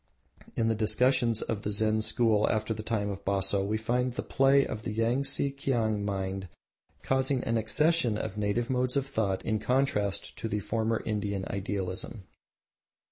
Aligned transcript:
In 0.55 0.67
the 0.67 0.73
discussions 0.73 1.43
of 1.43 1.61
the 1.61 1.69
Zen 1.69 2.01
school 2.01 2.49
after 2.49 2.73
the 2.73 2.81
time 2.81 3.11
of 3.11 3.23
Baso 3.23 3.63
we 3.63 3.77
find 3.77 4.13
the 4.15 4.23
play 4.23 4.65
of 4.65 4.81
the 4.81 4.91
Yangtse 4.91 5.55
Kiang 5.55 6.03
mind 6.03 6.49
causing 7.03 7.43
an 7.43 7.55
accession 7.55 8.17
of 8.17 8.35
native 8.35 8.67
modes 8.67 8.97
of 8.97 9.05
thought 9.05 9.45
in 9.45 9.59
contrast 9.59 10.35
to 10.39 10.47
the 10.47 10.59
former 10.59 11.03
Indian 11.05 11.45
idealism. 11.51 12.23